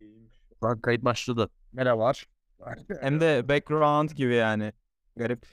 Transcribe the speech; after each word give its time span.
Şu 0.00 0.80
kayıt 0.82 1.04
başladı. 1.04 1.50
Merhabalar. 1.72 2.26
Hem 3.00 3.20
de 3.20 3.48
background 3.48 4.10
gibi 4.10 4.34
yani. 4.34 4.72
Garip. 5.16 5.46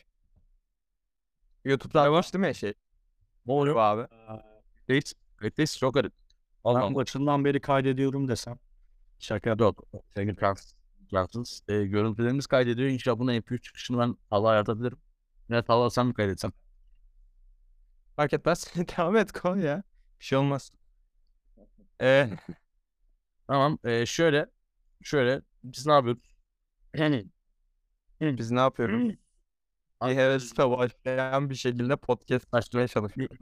YouTube'da 1.65 2.11
var 2.11 2.29
değil 2.33 2.45
mi 2.45 2.55
şey? 2.55 2.73
Ne 3.45 3.53
oluyor? 3.53 3.75
Bu 3.75 3.79
abi. 3.79 4.07
Kayıt. 4.87 5.13
Kayıttayız. 5.37 5.77
Çok 5.77 5.93
garip. 5.93 6.13
Allah 6.63 6.95
başından 6.95 7.45
beri 7.45 7.61
kaydediyorum 7.61 8.27
desem. 8.27 8.59
Şaka 9.19 9.49
Yok. 9.59 9.83
Sevgili 10.15 10.35
Fransız. 10.35 10.75
Fransız. 11.11 11.63
E, 11.67 11.85
görüntülerimiz 11.85 12.47
kaydediyor. 12.47 12.89
İnşallah 12.89 13.19
bunun 13.19 13.33
MP3 13.33 13.61
çıkışını 13.61 13.99
ben 13.99 14.15
Talha'ya 14.29 14.55
yaratabilirim. 14.55 14.97
Ya 15.49 15.63
Talha 15.63 15.89
sen 15.89 16.07
mi 16.07 16.13
kaydetsen? 16.13 16.53
Fark 18.15 18.33
etmez. 18.33 18.73
Devam 18.97 19.17
et 19.17 19.31
koy 19.31 19.65
ya. 19.65 19.83
Bir 20.19 20.25
şey 20.25 20.37
olmaz. 20.37 20.71
Ee, 22.01 22.29
Tamam. 23.47 23.79
E, 23.83 24.05
şöyle. 24.05 24.47
Şöyle. 25.03 25.41
Biz 25.63 25.85
ne 25.85 25.93
yapıyoruz? 25.93 26.35
Yani. 26.95 27.27
biz 28.21 28.51
ne 28.51 28.59
yapıyoruz? 28.59 29.15
Bir 30.03 30.15
hevesle 30.15 30.69
başlayan 30.69 31.49
bir 31.49 31.55
şekilde 31.55 31.95
podcast 31.95 32.47
açmaya 32.51 32.87
çalışıyoruz. 32.87 33.37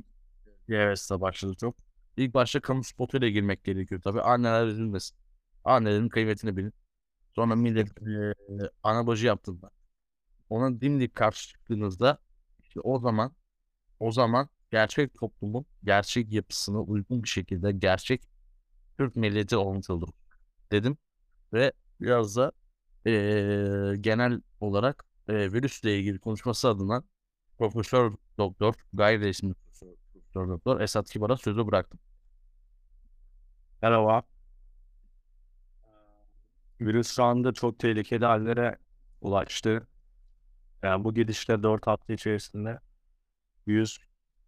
Evet 0.70 1.10
başladı 1.12 1.56
çok. 1.60 1.76
İlk 2.18 2.34
başta 2.34 2.60
kamu 2.62 2.84
spotuyla 2.84 3.30
girmek 3.30 3.64
gerekiyor 3.64 4.02
tabii. 4.02 4.22
Anneler 4.22 4.68
üzülmesin. 4.68 5.18
Annelerin 5.64 6.10
kıymetini 6.10 6.58
bilin. 6.58 6.74
Sonra 7.36 7.56
millet 7.56 7.88
e, 8.02 8.34
ana 8.84 9.08
bacı 9.08 9.26
yaptığında 9.28 9.72
ona 10.50 10.82
dimdik 10.82 11.16
karşı 11.16 11.50
çıktığınızda 11.50 12.18
işte 12.60 12.80
o 12.80 13.00
zaman 13.00 13.36
o 14.00 14.12
zaman 14.12 14.50
gerçek 14.72 15.14
toplumun 15.14 15.66
gerçek 15.84 16.32
yapısına 16.34 16.82
uygun 16.82 17.24
bir 17.24 17.28
şekilde 17.30 17.72
gerçek 17.72 18.24
Türk 18.98 19.16
milleti 19.16 19.58
oluşturdu 19.58 20.14
dedim 20.72 20.98
ve 21.54 21.72
biraz 22.02 22.36
da 22.36 22.52
e, 23.06 23.12
genel 24.02 24.42
olarak 24.60 25.06
e, 25.28 25.54
virüsle 25.54 26.00
ilgili 26.00 26.20
konuşması 26.20 26.70
adına 26.70 27.04
Profesör 27.58 28.14
Doktor 28.38 28.74
gayri 28.94 29.22
resmi 29.22 29.54
Profesör 29.54 30.50
Doktor 30.50 30.80
Esat 30.82 31.10
Kibar'a 31.10 31.38
sözü 31.38 31.68
bıraktım. 31.68 32.00
Merhaba. 33.82 34.24
Virüs 36.82 37.16
şu 37.16 37.24
anda 37.24 37.54
çok 37.54 37.80
tehlikeli 37.80 38.26
hallere 38.26 38.78
ulaştı. 39.22 39.88
Yani 40.84 41.04
bu 41.04 41.14
gidişle 41.14 41.64
4 41.64 41.88
hafta 41.88 42.14
içerisinde 42.14 42.80
100 43.66 44.00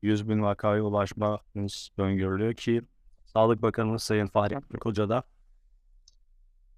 100 0.01 0.29
bin 0.29 0.41
vakaya 0.41 0.81
ulaşmamız 0.83 1.89
öngörülüyor 1.97 2.53
ki 2.53 2.81
Sağlık 3.27 3.61
Bakanımız 3.61 4.03
Sayın 4.03 4.27
Fahrettin 4.27 4.77
Koca 4.77 5.09
da 5.09 5.23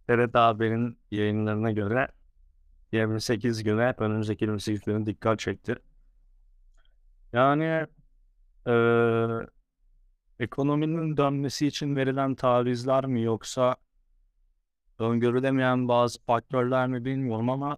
TRT 0.07 0.35
Haber'in 0.35 0.99
yayınlarına 1.11 1.71
göre 1.71 2.07
28 2.91 3.63
güne 3.63 3.93
önümüzdeki 3.97 4.43
28 4.43 4.81
güne 4.85 5.05
dikkat 5.05 5.39
çekti. 5.39 5.75
Yani 7.33 7.87
eee 8.67 9.47
ekonominin 10.39 11.17
dönmesi 11.17 11.67
için 11.67 11.95
verilen 11.95 12.35
tavizler 12.35 13.05
mi 13.05 13.23
yoksa 13.23 13.75
öngörülemeyen 14.99 15.87
bazı 15.87 16.21
faktörler 16.25 16.87
mi 16.87 17.05
bilmiyorum 17.05 17.49
ama 17.49 17.77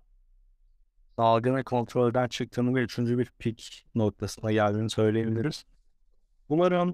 salgını 1.16 1.64
kontrolden 1.64 2.28
çıktığını 2.28 2.76
ve 2.76 2.82
üçüncü 2.84 3.18
bir 3.18 3.32
pik 3.40 3.86
noktasına 3.96 4.52
geldiğini 4.52 4.90
söyleyebiliriz. 4.90 5.66
Umarım 6.50 6.90
e, 6.90 6.94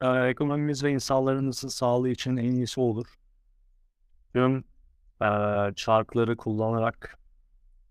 ekonomimiz 0.00 0.84
ve 0.84 0.92
insanlarımızın 0.92 1.68
sağlığı 1.68 2.08
için 2.08 2.36
en 2.36 2.52
iyisi 2.52 2.80
olur. 2.80 3.06
Tüm 4.34 4.64
e, 5.22 5.26
çarkları 5.76 6.36
kullanarak 6.36 7.18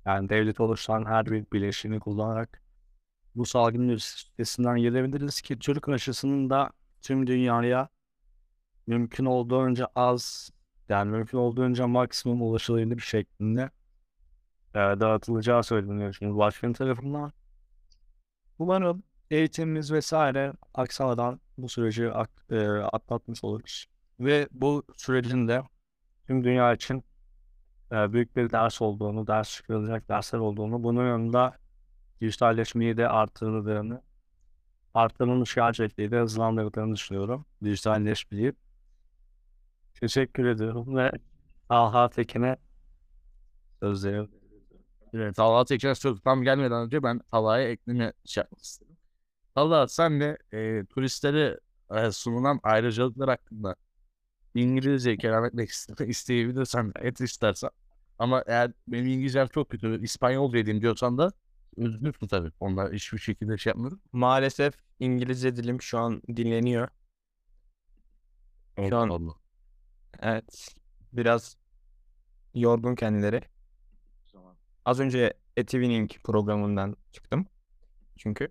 yani 0.05 0.29
devlet 0.29 0.59
oluşturan 0.59 1.05
her 1.05 1.25
bir 1.25 1.45
bileşini 1.53 1.99
kullanarak 1.99 2.61
bu 3.35 3.45
salgının 3.45 3.89
üstesinden 3.89 4.79
gelebiliriz 4.79 5.41
ki 5.41 5.59
Türk 5.59 5.89
aşısının 5.89 6.49
da 6.49 6.71
tüm 7.01 7.27
dünyaya 7.27 7.89
mümkün 8.87 9.25
olduğunca 9.25 9.87
az 9.95 10.49
yani 10.89 11.11
mümkün 11.11 11.37
olduğunca 11.37 11.87
maksimum 11.87 12.41
ulaşılabilir 12.41 12.99
şeklinde 12.99 13.69
e, 14.75 14.79
dağıtılacağı 14.79 15.63
söyleniyor 15.63 16.13
şimdi 16.13 16.37
başkanın 16.37 16.73
tarafından. 16.73 17.31
Umarım 18.59 19.03
eğitimimiz 19.31 19.91
vesaire 19.91 20.53
aksamadan 20.73 21.41
bu 21.57 21.69
süreci 21.69 22.11
ak- 22.11 22.45
e, 22.51 22.67
atlatmış 22.69 23.43
oluruz. 23.43 23.85
Ve 24.19 24.47
bu 24.51 24.83
sürecin 24.97 25.47
de 25.47 25.63
tüm 26.27 26.43
dünya 26.43 26.73
için 26.73 27.03
e, 27.91 28.13
büyük 28.13 28.35
bir 28.35 28.51
ders 28.51 28.81
olduğunu, 28.81 29.27
ders 29.27 29.55
çıkarılacak 29.55 30.09
dersler 30.09 30.39
olduğunu, 30.39 30.83
bunun 30.83 31.07
yanında 31.07 31.57
dijitalleşmeyi 32.21 32.97
de 32.97 33.09
arttırdığını, 33.09 34.01
arttırılmış 34.93 35.55
gerçekliği 35.55 36.11
de 36.11 36.19
hızlandırdığını 36.19 36.95
düşünüyorum. 36.95 37.45
Dijitalleşmeyi. 37.63 38.53
Teşekkür 40.01 40.45
ediyorum 40.45 40.95
ve 40.95 41.11
Talha 41.69 42.09
Tekin'e 42.09 42.57
sözleri 43.81 44.27
Evet, 45.13 45.35
Talha 45.35 45.65
tekrar 45.65 45.95
söz 45.95 46.21
tam 46.21 46.43
gelmeden 46.43 46.85
önce 46.85 47.03
ben 47.03 47.19
Talha'ya 47.31 47.69
ekleme 47.69 48.13
şey 48.25 48.41
yapmak 48.41 48.61
istedim. 48.63 48.97
Talha 49.55 49.87
sen 49.87 50.19
de 50.21 50.37
e, 50.53 50.85
turistlere 50.85 51.59
e, 51.95 52.11
sunulan 52.11 52.59
ayrıcalıklar 52.63 53.29
hakkında 53.29 53.75
İngilizce 54.55 55.17
kelam 55.17 55.45
etmek 55.45 55.69
iste- 55.69 56.05
isteyebilirsen 56.09 56.93
et 57.01 57.21
istersen. 57.21 57.69
Ama 58.19 58.43
eğer 58.47 58.71
benim 58.87 59.07
İngilizcem 59.07 59.47
çok 59.47 59.69
kötü, 59.69 60.03
İspanyolca 60.03 60.59
edeyim 60.59 60.81
diyorsan 60.81 61.17
da 61.17 61.31
özgürsün 61.77 62.27
tabii. 62.27 62.51
Onlar 62.59 62.93
hiçbir 62.93 63.17
şekilde 63.19 63.57
şey 63.57 63.71
yapmıyorum. 63.71 64.01
Maalesef 64.13 64.73
İngilizce 64.99 65.55
dilim 65.55 65.81
şu 65.81 65.99
an 65.99 66.21
dinleniyor. 66.35 66.89
Şu 68.89 68.97
an 68.97 69.09
Allah. 69.09 69.35
evet 70.21 70.75
biraz 71.13 71.57
yorgun 72.55 72.95
kendileri. 72.95 73.41
Az 74.85 74.99
önce 74.99 75.33
Etivining 75.57 76.11
programından 76.23 76.95
çıktım. 77.11 77.47
Çünkü 78.17 78.49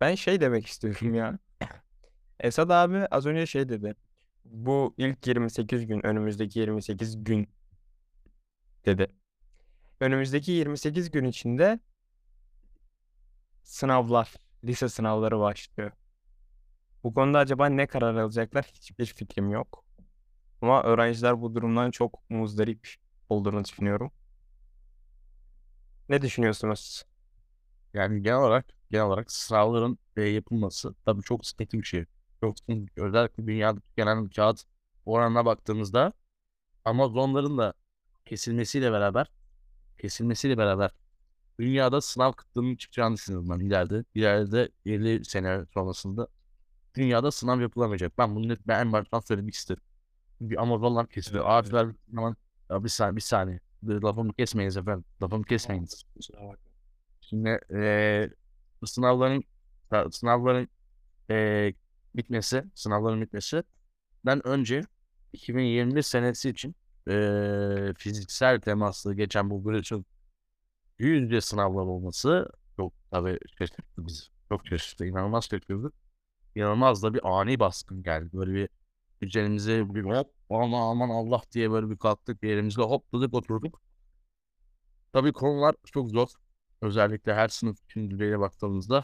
ben 0.00 0.14
şey 0.14 0.40
demek 0.40 0.66
istiyorum 0.66 1.14
ya. 1.14 1.38
Esad 2.40 2.70
abi 2.70 2.98
az 2.98 3.26
önce 3.26 3.46
şey 3.46 3.68
dedi. 3.68 3.94
Bu 4.44 4.94
ilk 4.98 5.26
28 5.26 5.86
gün, 5.86 6.06
önümüzdeki 6.06 6.58
28 6.60 7.24
gün 7.24 7.48
dedi. 8.86 9.06
Önümüzdeki 10.00 10.52
28 10.52 11.10
gün 11.10 11.24
içinde 11.24 11.80
sınavlar, 13.62 14.34
lise 14.64 14.88
sınavları 14.88 15.38
başlıyor. 15.40 15.92
Bu 17.04 17.14
konuda 17.14 17.38
acaba 17.38 17.66
ne 17.66 17.86
karar 17.86 18.14
alacaklar 18.14 18.64
hiçbir 18.74 19.06
fikrim 19.06 19.50
yok. 19.50 19.84
Ama 20.62 20.82
öğrenciler 20.82 21.40
bu 21.42 21.54
durumdan 21.54 21.90
çok 21.90 22.30
muzdarip 22.30 22.88
olduğunu 23.28 23.64
düşünüyorum. 23.64 24.12
Ne 26.08 26.22
düşünüyorsunuz? 26.22 27.04
Yani 27.94 28.22
genel 28.22 28.38
olarak 28.38 28.66
genel 28.90 29.04
olarak 29.06 29.32
sınavların 29.32 29.98
e, 30.16 30.22
yapılması 30.22 30.94
tabii 31.04 31.22
çok 31.22 31.46
sıkıntı 31.46 31.78
bir 31.78 31.82
şey. 31.84 32.04
Çok 32.40 32.58
sıkıntı. 32.58 32.94
şey. 32.94 33.04
Özellikle 33.04 33.46
dünyada 33.46 33.80
genel 33.96 34.28
kağıt 34.30 34.64
oranına 35.06 35.44
baktığımızda 35.46 36.12
Amazonların 36.84 37.58
da 37.58 37.74
kesilmesiyle 38.26 38.92
beraber 38.92 39.30
kesilmesiyle 39.98 40.58
beraber 40.58 40.90
dünyada 41.60 42.00
sınav 42.00 42.32
kıtlığının 42.32 42.76
çıkacağını 42.76 43.14
düşünüyorum 43.16 43.50
ben 43.50 43.60
ileride. 43.60 44.04
İleride 44.14 44.68
50 44.86 45.24
sene 45.24 45.64
sonrasında 45.74 46.28
dünyada 46.96 47.30
sınav 47.30 47.60
yapılamayacak. 47.60 48.18
Ben 48.18 48.36
bunu 48.36 48.48
net- 48.48 48.68
ben 48.68 48.80
en 48.80 48.92
baştan 48.92 49.20
söylemek 49.20 49.54
isterim. 49.54 49.82
Bir 50.40 50.62
Amazonlar 50.62 51.08
kesiliyor. 51.08 51.44
Evet, 51.44 51.52
Ağaçlar 51.54 51.88
zaman 52.12 52.36
ya 52.70 52.84
bir 52.84 52.88
saniye 52.88 53.16
bir 53.16 53.20
saniye. 53.20 53.60
Lafımı 53.84 54.32
kesmeyiniz 54.34 54.76
efendim. 54.76 55.04
Lafımı 55.22 55.44
kesmeyiniz. 55.44 56.04
Şimdi 57.20 57.60
bu 57.70 58.39
sınavların 58.86 59.44
sınavların 60.10 60.68
eee, 61.30 61.74
bitmesi, 62.16 62.64
sınavların 62.74 63.22
bitmesi 63.22 63.62
ben 64.26 64.46
önce 64.46 64.82
2021 65.32 66.02
senesi 66.02 66.50
için 66.50 66.76
eee, 67.08 67.94
fiziksel 67.98 68.60
temaslı 68.60 69.14
geçen 69.14 69.50
bu 69.50 69.70
virüsün 69.70 70.06
yüz 70.98 71.22
yüze 71.22 71.40
sınavlar 71.40 71.82
olması 71.82 72.50
çok 72.76 72.92
tabii 73.10 73.38
şaşırttı 73.58 73.82
bizi. 74.06 74.22
Çok 74.48 74.66
şaşırttı. 74.66 75.06
inanılmaz 75.06 75.44
şaşırttı. 75.44 75.92
İnanılmaz 76.56 77.02
da 77.02 77.14
bir 77.14 77.20
ani 77.40 77.60
baskın 77.60 78.02
geldi. 78.02 78.30
Böyle 78.32 78.54
bir 78.54 78.68
üzerimize 79.20 79.94
bir 79.94 80.04
hop 80.04 80.34
aman 80.50 80.82
aman 80.90 81.10
Allah 81.10 81.42
diye 81.52 81.70
böyle 81.70 81.90
bir 81.90 81.98
kalktık 81.98 82.42
bir 82.42 82.48
yerimizde 82.50 82.82
hopladık 82.82 83.34
oturduk. 83.34 83.82
Tabii 85.12 85.32
konular 85.32 85.74
çok 85.92 86.10
zor. 86.10 86.28
Özellikle 86.82 87.34
her 87.34 87.48
sınıf 87.48 87.84
için 87.84 88.10
düzeyine 88.10 88.40
baktığımızda 88.40 89.02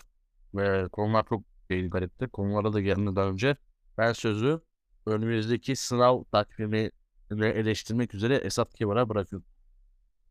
ve 0.55 0.89
konular 0.89 1.25
çok 1.29 1.43
değil 1.71 1.91
garipti. 1.91 2.29
Konulara 2.29 2.73
da 2.73 2.81
gelmeden 2.81 3.29
önce 3.29 3.57
ben 3.99 4.13
sözü 4.13 4.61
önümüzdeki 5.07 5.77
sınav 5.77 6.25
takvimi 6.25 6.91
ve 7.31 7.49
eleştirmek 7.49 8.15
üzere 8.15 8.35
Esat 8.35 8.75
Kibar'a 8.75 9.09
bırakıyorum. 9.09 9.47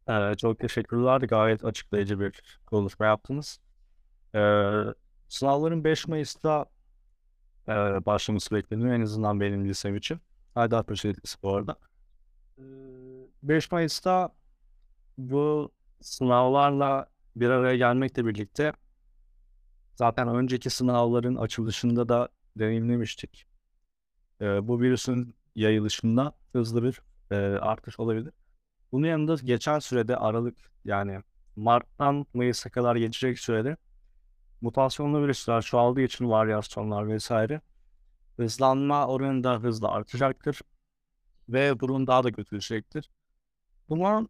Ee, 0.10 0.36
çok 0.38 0.60
teşekkürler. 0.60 1.22
Gayet 1.22 1.66
açıklayıcı 1.66 2.20
bir 2.20 2.60
konuşma 2.66 3.06
yaptınız. 3.06 3.60
Ee, 4.36 4.40
sınavların 5.30 5.84
5 5.84 6.08
Mayıs'ta 6.08 6.66
e, 7.68 7.72
başlaması 8.06 8.56
bekleniyor. 8.56 8.94
En 8.94 9.02
azından 9.02 9.40
benim 9.40 9.70
lisem 9.70 9.96
için. 9.96 10.20
Haydarpaşa 10.56 11.10
Lisesi 11.10 11.44
bu 11.44 11.56
arada. 11.56 11.76
Ee, 12.58 12.62
5 13.44 13.72
Mayıs'ta 13.72 14.30
bu 15.18 15.72
sınavlarla 16.02 17.08
bir 17.36 17.50
araya 17.50 17.78
gelmekle 17.78 18.26
birlikte 18.26 18.74
zaten 19.96 20.28
önceki 20.28 20.70
sınavların 20.70 21.36
açılışında 21.36 22.10
da 22.10 22.30
deneyimlemiştik. 22.58 23.46
Ee, 24.42 24.68
bu 24.68 24.82
virüsün 24.82 25.36
yayılışında 25.56 26.34
hızlı 26.52 26.84
bir 26.84 27.02
e, 27.32 27.36
artış 27.60 28.00
olabilir. 28.00 28.34
Bunun 28.92 29.08
yanında 29.08 29.36
geçen 29.44 29.80
sürede 29.80 30.18
Aralık 30.18 30.58
yani 30.86 31.22
Mart'tan 31.56 32.26
Mayıs'a 32.34 32.70
kadar 32.70 32.96
geçecek 32.96 33.40
sürede 33.40 33.78
mutasyonlu 34.62 35.24
virüsler 35.24 35.62
çoğaldığı 35.62 36.02
için 36.02 36.30
varyasyonlar 36.30 37.08
vesaire 37.08 37.62
hızlanma 38.38 39.08
oranı 39.08 39.44
da 39.44 39.56
hızla 39.58 39.92
artacaktır 39.92 40.62
ve 41.50 41.80
durum 41.80 42.08
daha 42.08 42.24
da 42.24 42.32
kötüleşecektir. 42.32 43.10
Buna 43.90 44.28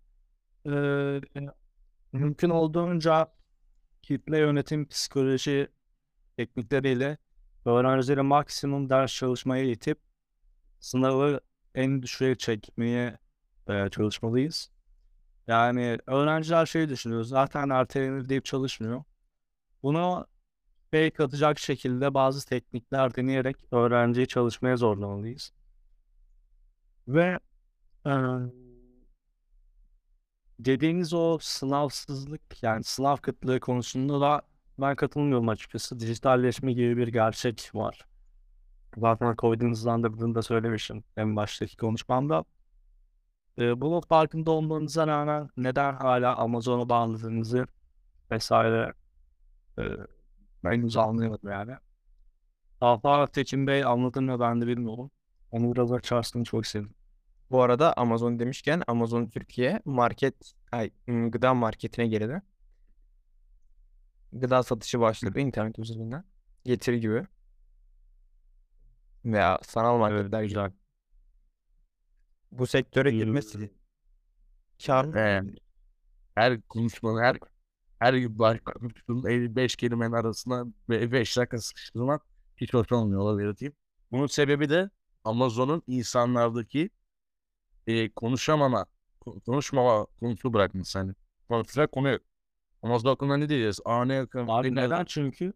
eee, 0.65 1.21
mümkün 2.15 2.49
olduğunca 2.49 3.31
kitle 4.01 4.37
yönetim 4.37 4.87
psikoloji 4.87 5.67
teknikleriyle 6.37 7.17
öğrencileri 7.65 8.21
maksimum 8.21 8.89
ders 8.89 9.15
çalışmaya 9.15 9.63
itip 9.63 9.99
sınavı 10.79 11.39
en 11.75 12.01
düşüğe 12.01 12.35
çekmeye 12.35 13.17
e, 13.67 13.89
çalışmalıyız. 13.89 14.71
Yani 15.47 15.97
öğrenciler 16.07 16.65
şey 16.65 16.89
düşünüyor. 16.89 17.23
Zaten 17.23 17.69
ertelenir 17.69 18.29
deyip 18.29 18.45
çalışmıyor. 18.45 19.03
Bunu 19.83 20.27
fake 20.91 21.23
atacak 21.23 21.59
şekilde 21.59 22.13
bazı 22.13 22.49
teknikler 22.49 23.15
deneyerek 23.15 23.57
öğrenciyi 23.71 24.27
çalışmaya 24.27 24.77
zorlamalıyız. 24.77 25.53
Ve 27.07 27.39
dediğiniz 30.59 31.13
o 31.13 31.37
sınavsızlık 31.41 32.63
yani 32.63 32.83
sınav 32.83 33.17
kıtlığı 33.17 33.59
konusunda 33.59 34.21
da 34.21 34.41
ben 34.79 34.95
katılmıyorum 34.95 35.49
açıkçası. 35.49 35.99
Dijitalleşme 35.99 36.73
gibi 36.73 36.97
bir 36.97 37.07
gerçek 37.07 37.71
var. 37.73 38.05
Zaten 38.97 39.35
Covid'in 39.37 39.71
hızlandırdığını 39.71 40.35
da 40.35 40.41
söylemişim 40.41 41.03
en 41.17 41.35
baştaki 41.35 41.77
konuşmamda. 41.77 42.45
Ee, 43.59 43.81
bunun 43.81 44.01
farkında 44.01 44.51
olmanıza 44.51 45.07
rağmen 45.07 45.49
neden 45.57 45.93
hala 45.95 46.35
Amazon'a 46.35 46.89
bağladığınızı 46.89 47.67
vesaire 48.31 48.93
e, 49.79 49.83
henüz 50.63 50.97
anlayamadım 50.97 51.51
yani. 51.51 51.75
Daha 52.81 53.27
Tekin 53.27 53.67
Bey 53.67 53.83
anladın 53.85 54.23
mı 54.23 54.39
ben 54.39 54.61
de 54.61 54.67
bilmiyorum. 54.67 55.11
Onu 55.51 55.75
biraz 55.75 55.91
açarsın 55.91 56.43
çok 56.43 56.67
sevinirim. 56.67 56.94
Bu 57.51 57.61
arada 57.61 57.93
Amazon 57.93 58.39
demişken 58.39 58.83
Amazon 58.87 59.25
Türkiye 59.25 59.81
market 59.85 60.53
ay, 60.71 60.91
gıda 61.07 61.53
marketine 61.53 62.07
girdi. 62.07 62.41
Gıda 64.33 64.63
satışı 64.63 64.99
başladı 64.99 65.39
internet 65.39 65.79
üzerinden. 65.79 66.23
Getiri 66.63 66.99
gibi. 66.99 67.27
Veya 69.25 69.59
sanal 69.63 69.97
marketler 69.97 70.41
gibi. 70.41 70.47
güzel. 70.49 70.71
Bu 72.51 72.67
sektöre 72.67 73.11
girmesi 73.11 73.71
kar 74.85 75.07
her 76.35 76.61
konuşmanın 76.61 77.21
her 77.21 77.37
her 77.99 78.13
gün 78.13 78.37
konuştuğum 78.65 79.27
55 79.27 79.75
kelimenin 79.75 80.11
arasına 80.11 80.65
5 80.89 81.37
dakika 81.37 81.57
sıkıştırmak 81.57 82.21
hiç 82.57 82.73
hoş 82.73 82.91
olmuyor 82.91 83.21
olabilir 83.21 83.47
belirteyim. 83.47 83.73
Bunun 84.11 84.27
sebebi 84.27 84.69
de 84.69 84.89
Amazon'un 85.23 85.83
insanlardaki 85.87 86.89
e, 87.87 88.09
konuşamama, 88.09 88.85
ko- 89.21 89.41
konuşmama 89.41 90.05
konusu 90.19 90.53
bırakması. 90.53 90.99
Hani 90.99 91.13
konuşacak 91.49 91.91
konu 91.91 92.09
yok. 92.09 92.21
Amazon 92.83 93.09
hakkında 93.09 93.37
ne 93.37 93.49
diyeceğiz? 93.49 93.79
Aa 93.85 94.05
ne, 94.05 94.13
yakın, 94.13 94.47
Abi 94.47 94.75
ne, 94.75 94.83
neden 94.83 95.05
çünkü 95.05 95.53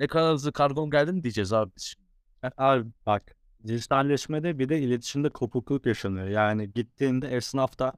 ne 0.00 0.06
kadar 0.06 0.32
hızlı 0.34 0.52
kargon 0.52 0.90
geldi 0.90 1.12
mi 1.12 1.22
diyeceğiz 1.22 1.52
abi 1.52 1.72
biz. 1.76 1.94
E, 2.44 2.48
Abi 2.58 2.90
bak 3.06 3.36
dijitalleşmede 3.66 4.58
bir 4.58 4.68
de 4.68 4.80
iletişimde 4.80 5.28
kopukluk 5.28 5.86
yaşanıyor. 5.86 6.28
Yani 6.28 6.72
gittiğinde 6.72 7.28
esnafta 7.28 7.92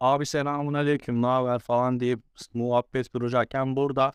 abi 0.00 0.26
selamun 0.26 0.74
aleyküm 0.74 1.22
ne 1.22 1.26
haber 1.26 1.58
falan 1.58 2.00
deyip 2.00 2.20
muhabbet 2.54 3.08
kuracakken 3.08 3.76
burada 3.76 4.12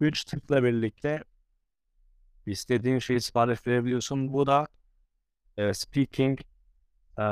3 0.00 0.24
tıkla 0.24 0.64
birlikte 0.64 1.24
istediğin 2.46 2.98
şeyi 2.98 3.20
sipariş 3.20 3.66
verebiliyorsun. 3.66 4.32
Bu 4.32 4.46
da 4.46 4.66
e, 5.58 5.74
speaking 5.74 6.40
e, 7.18 7.22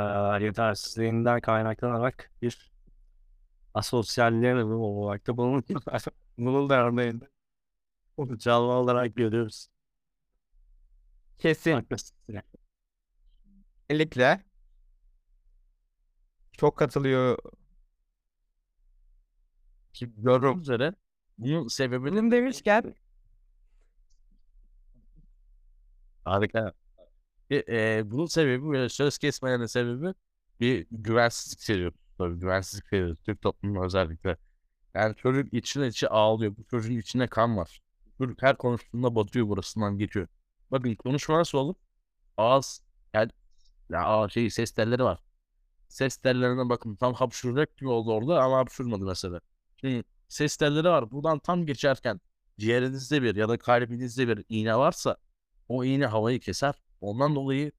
yetersizliğinden 0.45 1.41
kaynaklanarak 1.41 2.31
bir 2.43 2.73
asosyalliğe 3.75 4.55
neden 4.55 4.65
olarak 4.65 5.27
da 5.27 5.37
bunun, 5.37 5.65
bunun 6.39 6.69
da 6.71 6.75
örneğinde 6.87 7.29
canlı 8.39 8.73
olarak 8.73 9.17
görüyoruz. 9.17 9.69
kesin. 11.39 11.87
Kesinlikle 13.89 14.45
çok 16.53 16.77
katılıyor. 16.77 17.39
Ki 19.93 20.13
gördüğünüz 20.17 20.61
üzere 20.63 20.95
bunun 21.39 21.69
sebebini 21.69 22.31
demişken 22.31 22.95
Harika. 26.25 26.73
E, 27.53 28.03
bunun 28.11 28.27
sebebi 28.27 28.69
böyle 28.69 28.89
söz 28.89 29.19
kesmelerinin 29.19 29.67
sebebi 29.67 30.15
bir 30.61 30.87
güvensizlik 30.91 31.61
seviyoruz. 31.63 31.99
Tabii 32.19 32.39
güvensizlik 32.41 32.87
seviyoruz. 32.89 33.19
Türk 33.23 33.43
toplumunun 33.43 33.85
özellikle. 33.85 34.37
Yani 34.95 35.17
çocuk 35.17 35.55
içine 35.55 35.87
içi 35.87 36.09
ağlıyor. 36.09 36.57
Bu 36.57 36.65
çocuğun 36.65 36.99
içinde 36.99 37.27
kan 37.27 37.57
var. 37.57 37.83
Çocuk 38.19 38.43
her 38.43 38.57
konuştuğunda 38.59 39.15
batıyor 39.15 39.49
burasından 39.49 39.99
geçiyor. 39.99 40.29
Bakın 40.71 40.95
konuşma 40.95 41.39
nasıl 41.39 41.59
olur? 41.59 41.75
Ağız 42.37 42.83
yani 43.15 43.31
ya, 43.91 44.05
ağ- 44.07 44.29
şey 44.29 44.51
ses 44.51 44.71
telleri 44.73 45.05
var. 45.05 45.21
Ses 45.89 46.17
tellerine 46.17 46.69
bakın 46.69 46.97
tam 46.97 47.15
hapşuracak 47.15 47.77
gibi 47.77 47.89
oldu 47.91 48.13
orada 48.13 48.43
ama 48.43 48.59
hapşurmadı 48.59 49.05
mesela. 49.05 49.41
Şimdi 49.81 50.05
ses 50.29 50.57
telleri 50.57 50.89
var. 50.89 51.11
Buradan 51.11 51.39
tam 51.39 51.67
geçerken 51.67 52.21
ciğerinizde 52.59 53.23
bir 53.23 53.37
ya 53.37 53.49
da 53.49 53.59
kalbinizde 53.59 54.29
bir 54.29 54.45
iğne 54.49 54.77
varsa 54.79 55.17
o 55.69 55.85
iğne 55.85 56.07
havayı 56.07 56.41
keser. 56.41 56.75
Ondan 57.03 57.35
dolayı 57.35 57.73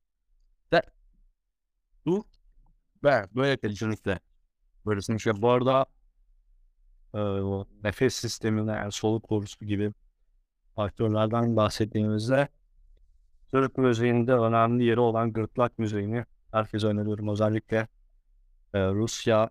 de 0.73 0.81
dur 2.05 2.23
ve 3.03 3.27
böyle 3.35 3.57
Kesinlikle. 3.57 4.19
Böylesin 4.85 5.15
işte 5.15 5.41
bu 5.41 5.49
arada 5.49 5.85
e, 7.15 7.19
nefes 7.83 8.15
sistemine 8.15 8.71
yani 8.71 8.91
soluk 8.91 9.29
borusu 9.29 9.65
gibi 9.65 9.93
faktörlerden 10.75 11.55
bahsettiğimizde 11.55 12.47
Türk 13.51 13.77
müziğinde 13.77 14.33
önemli 14.33 14.83
yeri 14.83 14.99
olan 14.99 15.33
gırtlak 15.33 15.79
müziğini 15.79 16.25
herkese 16.51 16.87
öneriyorum. 16.87 17.27
Özellikle 17.27 17.87
e, 18.73 18.79
Rusya, 18.79 19.49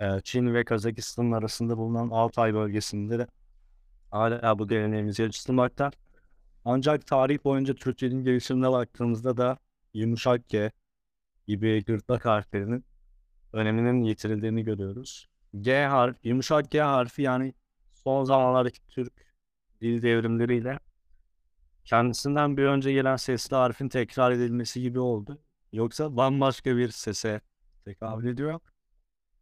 e, 0.00 0.20
Çin 0.24 0.54
ve 0.54 0.64
Kazakistan 0.64 1.32
arasında 1.32 1.78
bulunan 1.78 2.10
Altay 2.10 2.54
bölgesinde 2.54 3.18
de 3.18 3.26
hala 4.10 4.58
bu 4.58 4.68
geleneğimiz 4.68 5.18
yaşatılmakta. 5.18 5.90
Ancak 6.68 7.06
tarih 7.06 7.44
boyunca 7.44 7.74
Türkçenin 7.74 8.24
gelişimine 8.24 8.70
baktığımızda 8.70 9.36
da 9.36 9.58
yumuşak 9.94 10.48
G 10.48 10.70
gibi 11.46 11.84
gırtlak 11.84 12.24
harflerinin 12.24 12.84
öneminin 13.52 14.02
yitirildiğini 14.02 14.64
görüyoruz. 14.64 15.28
G 15.60 15.84
harfi, 15.84 16.28
yumuşak 16.28 16.70
G 16.70 16.80
harfi 16.80 17.22
yani 17.22 17.54
son 17.92 18.24
zamanlardaki 18.24 18.86
Türk 18.88 19.12
dil 19.80 20.02
devrimleriyle 20.02 20.78
kendisinden 21.84 22.56
bir 22.56 22.64
önce 22.64 22.92
gelen 22.92 23.16
sesli 23.16 23.56
harfin 23.56 23.88
tekrar 23.88 24.30
edilmesi 24.30 24.82
gibi 24.82 25.00
oldu. 25.00 25.38
Yoksa 25.72 26.16
bambaşka 26.16 26.76
bir 26.76 26.88
sese 26.88 27.40
tekabül 27.84 28.26
ediyor. 28.28 28.60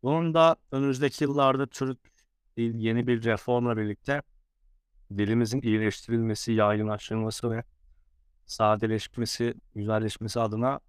Bunun 0.02 0.34
da 0.34 0.56
önümüzdeki 0.72 1.24
yıllarda 1.24 1.66
Türk 1.66 1.98
dil 2.56 2.74
yeni 2.74 3.06
bir 3.06 3.24
reformla 3.24 3.76
birlikte 3.76 4.22
dilimizin 5.18 5.60
iyileştirilmesi, 5.62 6.52
yaygınlaştırılması 6.52 7.50
ve 7.50 7.64
sadeleşmesi, 8.46 9.54
güzelleşmesi 9.74 10.40
adına 10.40 10.80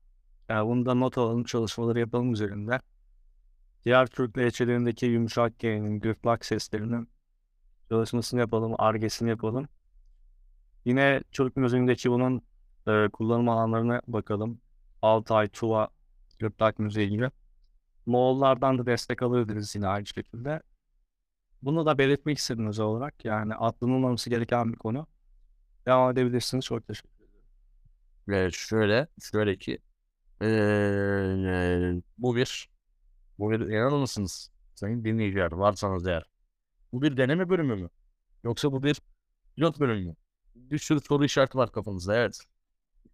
yani 0.49 0.69
bunu 0.69 0.85
da 0.85 0.93
not 0.93 1.17
alalım, 1.17 1.43
çalışmaları 1.43 1.99
yapalım 1.99 2.33
üzerinde. 2.33 2.79
Diğer 3.85 4.07
Türk 4.07 4.37
lehçelerindeki 4.37 5.05
yumuşak 5.05 5.59
G'nin, 5.59 5.99
gırtlak 5.99 6.45
seslerinin 6.45 7.09
çalışmasını 7.89 8.39
yapalım, 8.39 8.75
argesini 8.77 9.29
yapalım. 9.29 9.67
Yine 10.85 11.21
Türk 11.31 11.57
müziğindeki 11.57 12.11
bunun 12.11 12.41
e, 12.87 13.09
kullanım 13.13 13.49
alanlarına 13.49 14.01
bakalım. 14.07 14.61
Altay, 15.01 15.47
Tuva 15.47 15.87
gırtlak 16.39 16.79
müziği 16.79 17.09
gibi. 17.09 17.29
Moğollardan 18.05 18.77
da 18.77 18.85
destek 18.85 19.21
alabiliriz 19.21 19.75
yine 19.75 19.87
aynı 19.87 20.05
şekilde. 20.05 20.61
Bunu 21.61 21.85
da 21.85 21.97
belirtmek 21.97 22.37
istedim 22.37 22.67
özel 22.67 22.85
olarak. 22.85 23.25
Yani 23.25 23.55
atlanılmaması 23.55 24.29
gereken 24.29 24.73
bir 24.73 24.77
konu. 24.77 25.07
Devam 25.85 26.11
edebilirsiniz. 26.11 26.65
Çok 26.65 26.87
teşekkür 26.87 27.09
ederim. 27.25 27.31
Ve 28.27 28.51
şöyle, 28.51 29.07
şöyle 29.31 29.57
ki 29.57 29.79
eee, 30.41 32.01
bu 32.17 32.35
bir 32.35 32.69
bu 33.39 33.51
bir 33.51 33.59
inanır 33.59 33.97
mısınız 33.99 34.51
sayın 34.75 35.05
dinleyiciler 35.05 35.51
varsanız 35.51 36.07
eğer 36.07 36.23
bu 36.93 37.01
bir 37.01 37.17
deneme 37.17 37.49
bölümü 37.49 37.75
mü? 37.75 37.89
Yoksa 38.43 38.71
bu 38.71 38.83
bir 38.83 39.01
pilot 39.55 39.79
bölümü 39.79 40.07
mü? 40.09 40.15
Bir 40.55 40.77
sürü 40.79 40.99
soru 41.01 41.25
işareti 41.25 41.57
var 41.57 41.71
kafanızda 41.71 42.15
evet. 42.17 42.39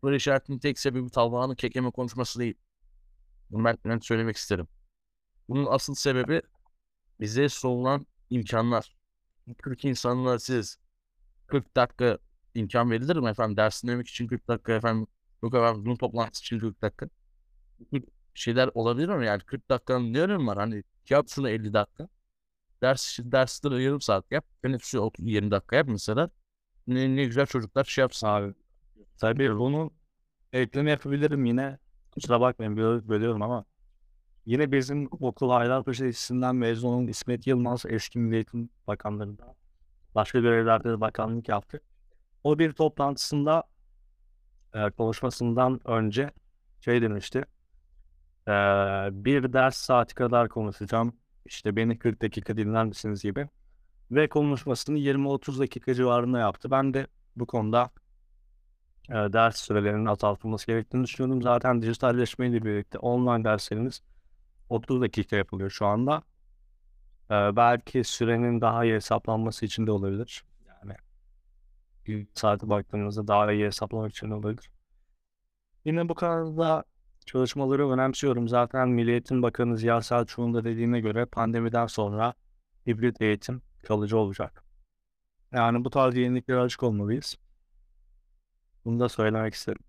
Soru 0.01 0.15
işaretinin 0.15 0.59
tek 0.59 0.79
sebebi 0.79 1.09
Talha'nın 1.09 1.55
kekeme 1.55 1.91
konuşması 1.91 2.39
değil. 2.39 2.55
Bunu 3.51 3.65
ben 3.65 3.77
net 3.85 4.05
söylemek 4.05 4.37
isterim. 4.37 4.67
Bunun 5.49 5.65
asıl 5.65 5.95
sebebi 5.95 6.41
bize 7.19 7.49
sunulan 7.49 8.05
imkanlar. 8.31 8.95
Türk 9.63 9.85
insanlar 9.85 10.37
siz 10.37 10.77
40 11.47 11.75
dakika 11.77 12.19
imkan 12.55 12.91
verilir 12.91 13.15
mi 13.17 13.29
efendim? 13.29 13.57
Ders 13.57 13.83
dinlemek 13.83 14.07
için 14.09 14.27
40 14.27 14.47
dakika 14.47 14.73
efendim. 14.73 15.07
Yok 15.43 15.55
efendim 15.55 15.83
Zoom 15.85 15.97
toplantısı 15.97 16.43
için 16.43 16.59
40 16.59 16.81
dakika. 16.81 17.09
Bu 17.79 17.85
tür 17.91 18.03
şeyler 18.33 18.69
olabilir 18.75 19.09
mi? 19.09 19.25
Yani 19.27 19.43
40 19.43 19.69
dakikanın 19.69 20.13
ne 20.13 20.21
önemi 20.21 20.47
var? 20.47 20.57
Hani 20.57 20.83
yap 21.09 21.27
şunu 21.29 21.49
50 21.49 21.73
dakika. 21.73 22.09
Ders 22.81 23.19
dersleri 23.23 23.83
yarım 23.83 24.01
saat 24.01 24.25
yap. 24.31 24.45
Teneffüsü 24.63 24.99
30 24.99 25.27
20 25.27 25.51
dakika 25.51 25.75
yap 25.75 25.87
mesela. 25.89 26.29
Ne, 26.87 27.15
ne 27.15 27.25
güzel 27.25 27.45
çocuklar 27.45 27.83
şey 27.85 28.01
yapsın. 28.01 28.27
Abi 28.27 28.53
tabii 29.17 29.59
bunu 29.59 29.91
ekleme 30.53 30.91
yapabilirim 30.91 31.45
yine. 31.45 31.79
Kusura 32.11 32.41
bakmayın 32.41 32.77
böl- 32.77 33.07
bölüyorum 33.09 33.41
ama 33.41 33.65
yine 34.45 34.71
bizim 34.71 35.07
okul 35.11 35.51
Haydarpaşa 35.51 36.05
Lisesi'nden 36.05 36.55
mezun 36.55 36.89
olan 36.89 37.07
İsmet 37.07 37.47
Yılmaz 37.47 37.85
eski 37.87 38.19
Milli 38.19 38.35
Eğitim 38.35 38.69
Bakanlığı'nda 38.87 39.55
başka 40.15 40.39
görevlerde 40.39 40.89
de 40.89 41.01
bakanlık 41.01 41.49
yaptı. 41.49 41.81
O 42.43 42.59
bir 42.59 42.71
toplantısında 42.73 43.63
e, 44.73 44.89
konuşmasından 44.89 45.87
önce 45.87 46.31
şey 46.81 47.01
demişti. 47.01 47.39
E, 48.47 48.51
bir 49.11 49.53
ders 49.53 49.77
saati 49.77 50.15
kadar 50.15 50.49
konuşacağım. 50.49 51.15
İşte 51.45 51.75
beni 51.75 51.99
40 51.99 52.21
dakika 52.21 52.57
dinler 52.57 52.85
misiniz 52.85 53.23
gibi. 53.23 53.47
Ve 54.11 54.29
konuşmasını 54.29 54.97
20-30 54.97 55.59
dakika 55.59 55.93
civarında 55.93 56.39
yaptı. 56.39 56.71
Ben 56.71 56.93
de 56.93 57.07
bu 57.35 57.45
konuda 57.45 57.91
e, 59.09 59.13
ders 59.13 59.57
sürelerinin 59.57 60.05
azaltılması 60.05 60.67
gerektiğini 60.67 61.03
düşünüyorum. 61.03 61.41
Zaten 61.41 61.81
dijitalleşmeyle 61.81 62.65
birlikte 62.65 62.97
online 62.97 63.43
derslerimiz 63.43 64.01
30 64.71 65.01
dakika 65.01 65.35
yapılıyor 65.35 65.69
şu 65.69 65.85
anda. 65.85 66.23
E, 67.29 67.33
belki 67.55 68.03
sürenin 68.03 68.61
daha 68.61 68.85
iyi 68.85 68.93
hesaplanması 68.93 69.65
için 69.65 69.87
de 69.87 69.91
olabilir. 69.91 70.43
Yani 70.67 70.95
bir 72.07 72.27
saate 72.33 72.69
baktığımızda 72.69 73.27
daha 73.27 73.51
iyi 73.51 73.65
hesaplamak 73.65 74.11
için 74.11 74.31
olabilir. 74.31 74.71
Yine 75.85 76.09
bu 76.09 76.15
konuda 76.15 76.83
çalışmaları 77.25 77.89
önemsiyorum. 77.89 78.47
Zaten 78.47 78.89
Milli 78.89 79.11
Eğitim 79.11 79.43
Bakanı 79.43 79.77
Ziya 79.77 80.01
Selçuk'un 80.01 80.53
da 80.53 80.63
dediğine 80.63 80.99
göre 80.99 81.25
pandemiden 81.25 81.87
sonra 81.87 82.33
hibrit 82.87 83.21
eğitim 83.21 83.61
kalıcı 83.83 84.17
olacak. 84.17 84.63
Yani 85.51 85.85
bu 85.85 85.89
tarz 85.89 86.15
yeniliklere 86.15 86.59
açık 86.59 86.83
olmalıyız. 86.83 87.37
Bunu 88.85 88.99
da 88.99 89.09
söylemek 89.09 89.53
istedim. 89.53 89.83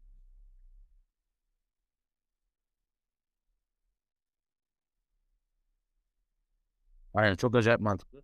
Aynen 7.14 7.36
çok 7.36 7.54
acayip 7.56 7.80
mantıklı. 7.80 8.22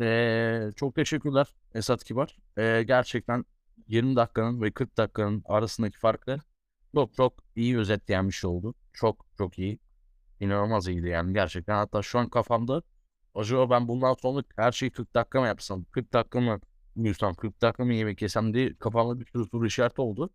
Ee, 0.00 0.70
çok 0.76 0.94
teşekkürler 0.94 1.54
Esat 1.74 2.04
Kibar. 2.04 2.36
Ee, 2.58 2.84
gerçekten 2.86 3.44
20 3.88 4.16
dakikanın 4.16 4.62
ve 4.62 4.70
40 4.72 4.96
dakikanın 4.96 5.42
arasındaki 5.46 5.98
farkı 5.98 6.38
çok 6.94 7.14
çok 7.16 7.34
iyi 7.56 7.78
özetleyen 7.78 8.28
bir 8.28 8.32
şey 8.34 8.50
oldu. 8.50 8.74
Çok 8.92 9.26
çok 9.38 9.58
iyi. 9.58 9.78
İnanılmaz 10.40 10.88
iyiydi 10.88 11.08
yani 11.08 11.32
gerçekten. 11.34 11.74
Hatta 11.76 12.02
şu 12.02 12.18
an 12.18 12.28
kafamda 12.30 12.82
acaba 13.34 13.70
ben 13.70 13.88
bundan 13.88 14.14
sonra 14.14 14.44
her 14.56 14.72
şeyi 14.72 14.92
40 14.92 15.14
dakika 15.14 15.40
mı 15.40 15.46
yapsam? 15.46 15.84
40 15.92 16.12
dakika 16.14 16.40
mı 16.40 16.60
uyusam? 16.96 17.34
40 17.34 17.62
dakika 17.62 17.84
mı 17.84 17.94
yemek 17.94 18.22
yesem 18.22 18.54
diye 18.54 18.76
kafamda 18.76 19.20
bir 19.20 19.26
sürü 19.26 19.46
soru 19.46 19.66
işareti 19.66 20.00
oldu. 20.02 20.30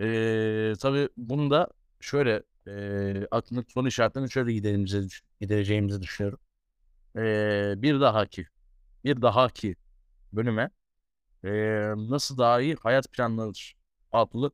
Ee, 0.00 0.72
tabii 0.80 1.08
bunu 1.16 1.50
da 1.50 1.68
şöyle 2.00 2.42
e, 2.68 3.26
aklımdaki 3.30 3.72
soru 3.72 3.88
işaretlerini 3.88 4.30
şöyle 4.30 4.52
giderimize, 4.52 5.02
gidereceğimizi 5.40 6.02
düşünüyorum. 6.02 6.38
Ee, 7.16 7.74
bir 7.76 8.00
dahaki 8.00 8.46
bir 9.04 9.22
dahaki 9.22 9.76
bölüme 10.32 10.70
ee, 11.44 11.50
nasıl 11.96 12.38
daha 12.38 12.60
iyi 12.60 12.74
hayat 12.74 13.12
planlanır 13.12 13.76
adlı 14.12 14.52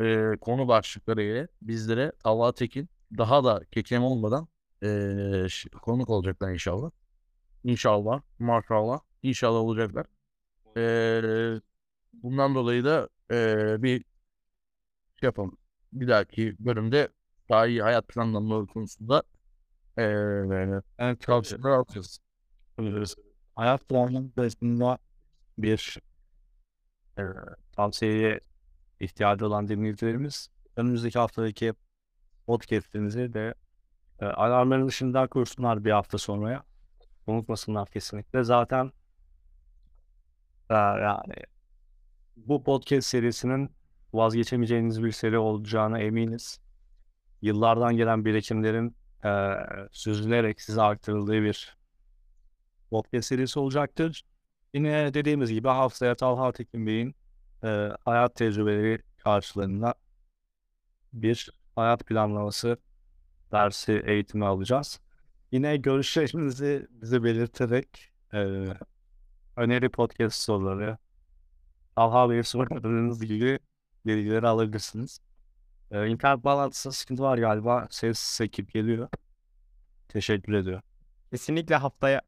ee, 0.00 0.32
konu 0.40 0.68
başlıkları 0.68 1.22
ile 1.22 1.48
bizlere 1.62 2.12
Talha 2.24 2.52
Tekin 2.52 2.88
daha 3.18 3.44
da 3.44 3.64
kekem 3.70 4.04
olmadan 4.04 4.48
ş- 5.48 5.68
konuk 5.70 6.10
olacaklar 6.10 6.52
inşallah. 6.52 6.90
İnşallah, 7.64 8.22
maşallah, 8.38 9.00
inşallah 9.22 9.58
olacaklar. 9.60 10.06
Ee, 10.76 11.60
bundan 12.12 12.54
dolayı 12.54 12.84
da 12.84 13.08
ee, 13.32 13.82
bir 13.82 14.04
şey 15.20 15.26
yapalım. 15.26 15.58
Bir 15.92 16.08
dahaki 16.08 16.56
bölümde 16.58 17.08
daha 17.48 17.66
iyi 17.66 17.82
hayat 17.82 18.08
planlamaları 18.08 18.66
konusunda 18.66 19.22
ee, 20.00 20.80
Evet, 20.98 21.20
tavsiyeler 21.20 21.70
alacağız. 21.70 22.20
hayat 23.56 23.88
planlamasında 23.88 24.98
bir 25.58 25.98
e, 27.18 27.22
tavsiyeye 27.72 28.40
ihtiyacı 29.00 29.46
olan 29.46 29.68
dinleyicilerimiz 29.68 30.48
önümüzdeki 30.76 31.18
haftadaki 31.18 31.74
podcast'imizi 32.46 33.32
de 33.32 33.54
e, 34.20 34.24
alarmların 34.24 34.88
dışında 34.88 35.26
kursunlar 35.26 35.84
bir 35.84 35.90
hafta 35.90 36.18
sonraya. 36.18 36.64
Unutmasınlar 37.26 37.88
kesinlikle. 37.88 38.44
Zaten 38.44 38.92
e, 40.70 40.74
yani 40.74 41.34
bu 42.36 42.62
podcast 42.64 43.08
serisinin 43.08 43.70
vazgeçemeyeceğiniz 44.12 45.04
bir 45.04 45.12
seri 45.12 45.38
olacağına 45.38 45.98
eminiz. 45.98 46.60
Yıllardan 47.42 47.96
gelen 47.96 48.24
birikimlerin 48.24 48.96
e, 49.24 49.56
süzülerek 49.92 50.60
size 50.60 50.82
aktarıldığı 50.82 51.42
bir 51.42 51.76
podcast 52.90 53.28
serisi 53.28 53.58
olacaktır. 53.58 54.22
Yine 54.74 55.14
dediğimiz 55.14 55.50
gibi 55.52 55.68
haftaya 55.68 56.14
Talha 56.14 56.52
Tekin 56.52 56.86
Bey'in 56.86 57.14
e, 57.64 57.88
hayat 58.04 58.34
tecrübeleri 58.34 59.02
karşılığında 59.16 59.94
bir 61.12 61.50
hayat 61.76 62.06
planlaması 62.06 62.76
dersi 63.52 64.02
eğitimi 64.06 64.46
alacağız. 64.46 65.00
Yine 65.52 65.76
görüşlerinizi 65.76 66.86
bize 66.90 67.24
belirterek 67.24 68.12
e, 68.32 68.66
öneri 69.56 69.88
podcast 69.88 70.42
soruları 70.42 70.98
Talha 71.96 72.30
Bey'e 72.30 72.42
sormadığınız 72.42 73.24
gibi 73.26 73.58
bilgileri 74.06 74.46
alabilirsiniz. 74.46 75.20
E, 75.90 76.06
internet 76.08 76.44
bağlantısında 76.44 76.92
sıkıntı 76.92 77.22
var 77.22 77.38
galiba. 77.38 77.86
Ses 77.90 78.18
sekip 78.18 78.72
geliyor. 78.72 79.08
Teşekkür 80.08 80.52
ediyorum. 80.52 80.82
Kesinlikle 81.30 81.76
haftaya 81.76 82.22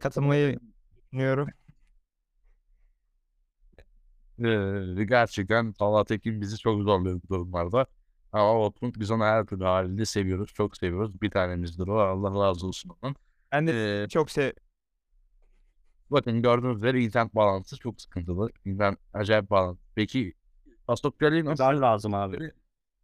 katılmayı 0.00 0.58
düşünüyorum. 0.96 1.48
Ee, 4.38 5.04
gerçekten 5.04 5.72
Talha 5.72 6.04
Tekin 6.04 6.40
bizi 6.40 6.58
çok 6.58 6.82
zorluyor 6.82 7.20
bu 7.22 7.28
durumlarda. 7.34 7.86
Ama 8.32 8.52
olsun 8.52 8.92
biz 9.00 9.10
onu 9.10 9.24
her 9.24 9.46
türlü 9.46 9.64
halinde 9.64 10.04
seviyoruz. 10.04 10.52
Çok 10.54 10.76
seviyoruz. 10.76 11.20
Bir 11.22 11.30
tanemizdir 11.30 11.88
o. 11.88 12.00
Allah 12.00 12.46
razı 12.48 12.66
olsun 12.66 12.90
ondan. 13.02 13.16
Ben 13.52 13.66
de 13.66 14.02
Ee, 14.02 14.08
çok 14.08 14.30
sev 14.30 14.52
bakın 16.12 16.42
gördüğünüz 16.42 16.76
üzere 16.78 17.02
internet 17.02 17.34
bağlantısı 17.34 17.78
çok 17.78 18.00
sıkıntılı. 18.00 18.50
İnternet 18.64 18.98
acayip 19.12 19.50
bağlantı. 19.50 19.82
Peki 19.94 20.34
nasıl? 21.44 21.64
Güzel 21.64 21.80
lazım 21.80 22.14
abi. 22.14 22.52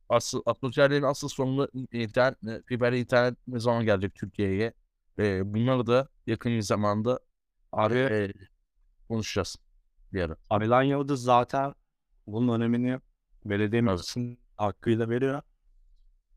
Asıl, 0.08 0.42
asosyalliğin 0.46 1.02
asıl 1.02 1.28
sonunda 1.28 1.68
internet, 1.92 2.66
fiber 2.66 2.92
internet 2.92 3.34
ne 3.48 3.60
zaman 3.60 3.84
gelecek 3.84 4.14
Türkiye'ye? 4.14 4.72
Ee, 5.18 5.54
bunları 5.54 5.86
da 5.86 6.08
yakın 6.26 6.52
bir 6.52 6.62
zamanda 6.62 7.20
Abi 7.72 7.94
e, 7.98 8.32
konuşacağız 9.08 9.56
bir 10.12 10.22
ara. 10.22 10.36
Abilan 10.50 10.82
Yıldız 10.82 11.22
zaten 11.22 11.74
bunun 12.26 12.60
önemini 12.60 13.00
belediye 13.44 13.82
meclisinin 13.82 14.40
hakkıyla 14.56 15.10
veriyor. 15.10 15.42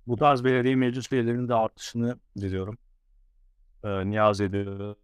Bu 0.07 0.17
tarz 0.17 0.43
belediye 0.43 0.75
meclis 0.75 1.11
üyelerinin 1.11 1.47
de 1.49 1.53
artışını 1.55 2.19
diliyorum. 2.37 2.77
Ee, 3.83 4.09
niyaz 4.09 4.41
ediyorum. 4.41 4.97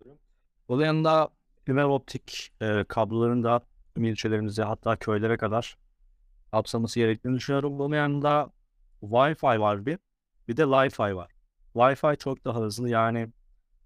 Bunun 0.70 0.86
yanında 0.86 1.30
fiber 1.68 1.84
optik 1.84 2.54
e, 2.62 2.84
kabloların 2.84 3.44
da 3.44 3.62
ilçelerimize 3.98 4.64
hatta 4.64 4.96
köylere 4.96 5.38
kadar 5.38 5.78
kapsaması 6.52 7.00
gerektiğini 7.00 7.36
düşünüyorum. 7.36 7.80
Bunun 7.80 7.96
yanında 7.96 8.52
Wi-Fi 9.02 9.60
var 9.60 9.86
bir. 9.86 10.00
Bir 10.48 10.58
de 10.58 10.62
Li-Fi 10.62 11.16
var. 11.16 11.32
Wi-Fi 11.76 12.18
çok 12.18 12.46
daha 12.46 12.60
hızlı. 12.60 12.90
Yani 12.90 13.30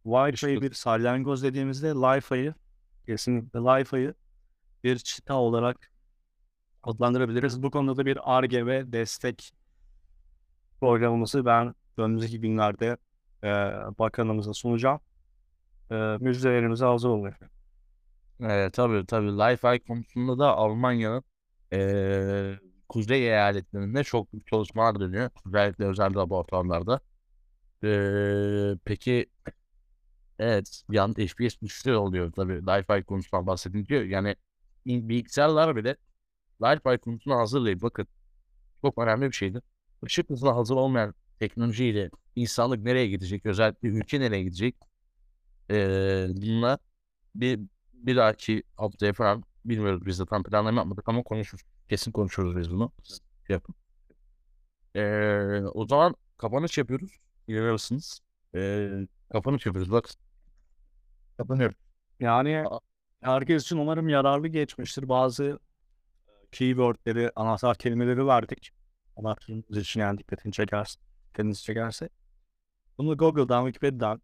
Wi-Fi'yi 0.06 0.62
bir 0.62 0.74
salyangoz 0.74 1.44
dediğimizde 1.44 1.88
Li-Fi'yi 1.88 2.54
kesinlikle 3.06 3.60
Li-Fi'yi 3.60 4.14
bir 4.84 4.98
çita 4.98 5.36
olarak 5.36 5.92
adlandırabiliriz. 6.84 7.64
Bu 7.64 7.72
konuda 7.72 7.98
da 7.98 8.06
bir 8.06 8.38
ARGE 8.38 8.66
ve 8.66 8.92
destek 8.92 9.54
programımızı 10.80 11.46
ben 11.46 11.76
önümüzdeki 11.98 12.42
günlerde 12.42 12.98
e, 13.44 13.48
bakanımıza 14.00 14.54
sunacağım. 14.54 15.00
E, 15.92 15.96
müjdelerimize 15.96 16.86
hazır 16.86 17.10
olun. 17.10 17.32
Evet 18.42 18.74
tabii 18.74 19.06
tabii 19.06 19.28
Li-Fi 19.28 19.80
konusunda 19.88 20.40
da 20.40 20.56
Almanya'nın 20.58 21.24
eee 21.72 22.60
kuzey 22.90 23.28
eyaletlerinde 23.28 24.04
çok 24.04 24.34
büyük 24.34 24.48
çalışmalar 24.48 25.00
dönüyor. 25.00 25.30
Özellikle 25.48 25.86
özel 25.86 26.16
laboratuvarlarda. 26.16 27.00
Eee, 27.84 28.78
peki 28.86 29.28
evet 30.40 30.84
anda 31.00 31.22
FPS 31.28 31.62
düşüşü 31.62 31.94
oluyor 31.94 32.32
tabii 32.32 32.54
Li-Fi 32.54 33.04
konusundan 33.04 33.48
bahsedince. 33.48 33.96
Yani 33.96 34.36
bilgisayarlar 34.86 35.76
bile 35.76 35.96
Li-Fi 36.64 37.00
konusunu 37.00 37.36
hazırlayıp 37.38 37.82
bakın 37.82 38.08
çok 38.82 38.98
önemli 39.00 39.28
bir 39.28 39.36
şeydi. 39.36 39.62
Işık 40.08 40.30
hızına 40.30 40.56
hazır 40.58 40.76
olmayan 40.76 41.16
teknolojiyle 41.40 42.12
insanlık 42.36 42.80
nereye 42.84 43.08
gidecek? 43.08 43.46
Özellikle 43.48 43.90
ülke 43.90 44.20
nereye 44.22 44.44
gidecek? 44.44 44.76
Eee 45.70 46.28
bununla 46.36 46.78
bir 47.36 47.60
bir 48.06 48.16
dahaki 48.16 48.64
haftaya 48.78 49.14
falan 49.14 49.44
bilmiyoruz 49.66 50.06
biz 50.06 50.20
de 50.20 50.26
tam 50.26 50.44
planlama 50.44 50.80
yapmadık 50.80 51.10
ama 51.10 51.24
konuşuruz. 51.24 51.64
Kesin 51.90 52.12
konuşuruz 52.12 52.58
biz 52.58 52.72
bunu. 52.72 52.92
Şey 53.48 53.54
yapın. 53.54 53.76
Ee, 54.96 55.62
o 55.74 55.88
zaman 55.88 56.16
kapanış 56.38 56.78
yapıyoruz. 56.78 57.20
İnanır 57.48 57.72
mısınız? 57.72 58.22
Ee, 58.56 59.08
kapanış 59.32 59.66
yapıyoruz 59.66 59.92
bak. 59.92 60.10
Kapanıyor. 61.38 61.74
Yani 62.20 62.64
herkes 63.22 63.64
için 63.64 63.78
umarım 63.78 64.10
yararlı 64.10 64.48
geçmiştir. 64.48 65.10
Bazı 65.10 65.60
keywordleri, 66.52 67.32
anahtar 67.36 67.78
kelimeleri 67.78 68.28
verdik. 68.28 68.72
Anahtarımız 69.16 69.78
için 69.78 70.00
yani 70.00 70.18
dikkatini 70.18 70.54
çekerse, 70.54 71.00
dikkatinizi 71.30 71.64
çekerse. 71.64 72.10
Bunu 72.98 73.18
Google'dan, 73.18 73.66
Wikipedia'dan 73.66 74.22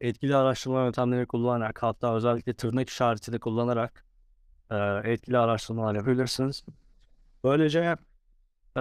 etkili 0.00 0.36
araştırma 0.36 0.84
yöntemleri 0.84 1.26
kullanarak 1.26 1.82
hatta 1.82 2.14
özellikle 2.14 2.54
tırnak 2.54 2.88
işareti 2.88 3.32
de 3.32 3.38
kullanarak 3.38 4.04
e, 4.70 4.76
etkili 5.04 5.38
araştırmalar 5.38 5.94
yapabilirsiniz. 5.94 6.64
Böylece 7.44 7.96
e, 8.76 8.80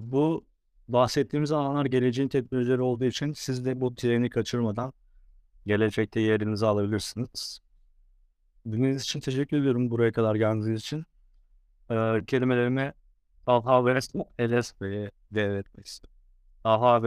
bu 0.00 0.44
bahsettiğimiz 0.88 1.52
alanlar 1.52 1.86
geleceğin 1.86 2.28
teknolojileri 2.28 2.82
olduğu 2.82 3.04
için 3.04 3.32
siz 3.32 3.64
de 3.64 3.80
bu 3.80 3.94
treni 3.94 4.30
kaçırmadan 4.30 4.92
gelecekte 5.66 6.20
yerinizi 6.20 6.66
alabilirsiniz. 6.66 7.60
Dinlediğiniz 8.66 9.02
için 9.02 9.20
teşekkür 9.20 9.56
ediyorum 9.56 9.90
buraya 9.90 10.12
kadar 10.12 10.34
geldiğiniz 10.34 10.80
için. 10.80 11.04
Ee, 11.90 12.20
kelimelerimi 12.26 12.92
Talha 13.46 13.86
ve 13.86 13.98
Eles 14.38 14.80
Bey'e 14.80 15.10
devretmek 15.30 15.86
istiyorum. 15.86 16.18
Talha 16.62 17.02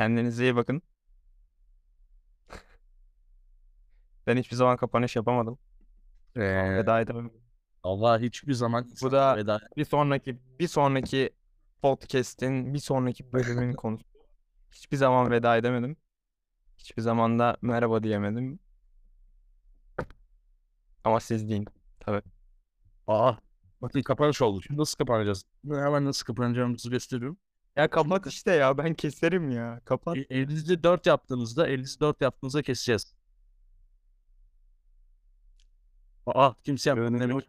Kendinize 0.00 0.42
iyi 0.44 0.56
bakın. 0.56 0.82
Ben 4.26 4.36
hiçbir 4.36 4.56
zaman 4.56 4.76
kapanış 4.76 5.16
yapamadım. 5.16 5.58
Ee, 6.36 6.74
Veda 6.76 7.00
edemedim. 7.00 7.32
Allah 7.82 8.20
hiçbir 8.20 8.52
zaman 8.52 8.90
Bu 9.02 9.12
da- 9.12 9.36
veda 9.36 9.60
Bir 9.76 9.84
sonraki 9.84 10.38
bir 10.60 10.68
sonraki 10.68 11.30
podcast'in 11.82 12.74
bir 12.74 12.78
sonraki 12.78 13.32
bölümün 13.32 13.72
konusu. 13.76 14.04
Hiçbir 14.72 14.96
zaman 14.96 15.30
veda 15.30 15.56
edemedim. 15.56 15.96
Hiçbir 16.78 17.02
zaman 17.02 17.38
da 17.38 17.56
merhaba 17.62 18.02
diyemedim. 18.02 18.58
Ama 21.04 21.20
siz 21.20 21.48
deyin. 21.48 21.66
Tabii. 22.00 22.22
Aa, 23.06 23.34
bakın 23.82 24.02
kapanış 24.02 24.42
oldu. 24.42 24.62
Şimdi 24.62 24.80
nasıl 24.80 24.98
kapanacağız? 24.98 25.44
Hemen 25.68 26.04
nasıl 26.04 26.26
kapanacağımızı 26.26 26.90
gösteriyorum. 26.90 27.38
Ya 27.76 27.90
kapat 27.90 28.26
işte 28.26 28.52
ya 28.52 28.78
ben 28.78 28.94
keserim 28.94 29.50
ya. 29.50 29.80
Kapat. 29.84 30.16
E, 30.16 30.20
elinizi 30.30 30.82
4 30.82 31.06
yaptığınızda, 31.06 31.66
elinizi 31.68 32.00
4 32.00 32.20
yaptığınızda 32.20 32.62
keseceğiz. 32.62 33.14
Aa, 36.26 36.54
kimse 36.64 36.90
yapmadı. 36.90 37.20
Demek 37.20 37.38